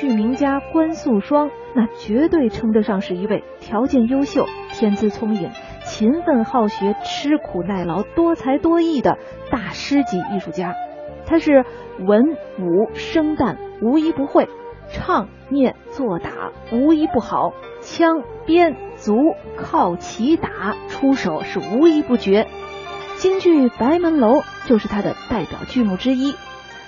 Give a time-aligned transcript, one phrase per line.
[0.00, 5.50] 剧名家关素霜，那绝对称得上是一位条件优秀、天资聪颖、
[5.84, 9.18] 勤奋好学、吃苦耐劳、多才多艺的
[9.50, 10.74] 大师级艺术家。
[11.26, 11.66] 他是
[11.98, 12.24] 文
[12.58, 14.48] 武生旦无一不会，
[14.90, 19.12] 唱念做打无一不好，枪鞭足
[19.58, 22.48] 靠骑打出手是无一不绝。
[23.16, 26.34] 京剧《白门楼》就是他的代表剧目之一。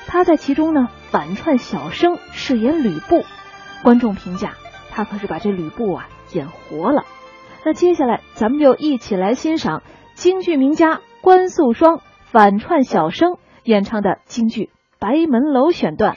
[0.06, 3.22] 他在其中呢反串小生，饰演吕布。
[3.82, 4.54] 观众评价
[4.90, 7.04] 他可是把这吕布啊演活了。
[7.66, 9.82] 那接下来咱们就一起来欣赏
[10.14, 14.64] 京剧名家关素霜反串小生演唱的京剧
[14.98, 16.16] 《白门楼》选段。